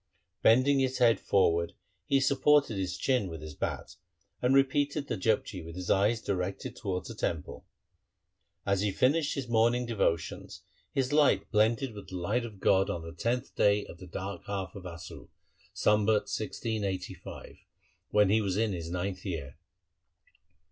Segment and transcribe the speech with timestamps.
[0.41, 1.73] Bending his head forward
[2.07, 3.97] he supported his chin with his bat,
[4.41, 7.67] and repeated the Japji with his eyes directed towards the Temple.
[8.65, 12.89] As he finished his morning devotions, his light blended with the light of God K2
[12.89, 15.27] 132 THE SIKH RELIGION on the tenth day of the dark half of Assu,
[15.75, 17.57] Sambat 1685,
[18.09, 19.55] when he was in his ninth year.